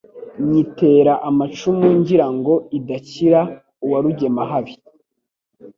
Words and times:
Nyitera 0.49 1.13
amacumu 1.29 1.85
ngira 1.99 2.25
ngo 2.37 2.53
idakira 2.77 3.41
uwa 3.85 3.97
Rugemahabi 4.03 4.73